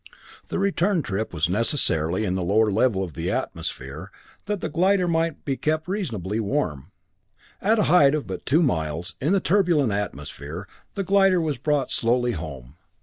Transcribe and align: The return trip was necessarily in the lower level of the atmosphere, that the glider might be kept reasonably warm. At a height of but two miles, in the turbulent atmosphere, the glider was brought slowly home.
The 0.47 0.57
return 0.57 1.03
trip 1.03 1.31
was 1.31 1.47
necessarily 1.47 2.25
in 2.25 2.33
the 2.33 2.41
lower 2.41 2.71
level 2.71 3.03
of 3.03 3.13
the 3.13 3.29
atmosphere, 3.29 4.09
that 4.47 4.59
the 4.59 4.67
glider 4.67 5.07
might 5.07 5.45
be 5.45 5.55
kept 5.57 5.87
reasonably 5.87 6.39
warm. 6.39 6.91
At 7.61 7.77
a 7.77 7.83
height 7.83 8.15
of 8.15 8.25
but 8.25 8.43
two 8.43 8.63
miles, 8.63 9.13
in 9.21 9.31
the 9.31 9.39
turbulent 9.39 9.91
atmosphere, 9.93 10.67
the 10.95 11.03
glider 11.03 11.39
was 11.39 11.59
brought 11.59 11.91
slowly 11.91 12.31
home. 12.31 12.77